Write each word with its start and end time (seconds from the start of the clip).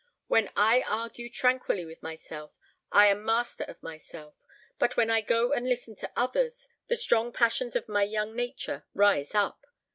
When 0.25 0.49
I 0.55 0.81
argue 0.81 1.29
tranquilly 1.29 1.85
with 1.85 2.01
myself, 2.01 2.53
I 2.91 3.05
am 3.05 3.23
master 3.23 3.65
of 3.65 3.83
myself; 3.83 4.33
but 4.79 4.97
when 4.97 5.11
I 5.11 5.21
go 5.21 5.53
and 5.53 5.67
listen 5.69 5.95
to 5.97 6.11
others, 6.15 6.67
the 6.87 6.95
strong 6.95 7.31
passions 7.31 7.75
of 7.75 7.87
my 7.87 8.01
young 8.01 8.35
nature 8.35 8.83
rise 8.95 9.35
up. 9.35 9.63